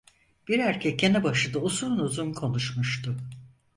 [0.47, 3.17] Bir erkek yanı başında uzun uzun konuşmuştu.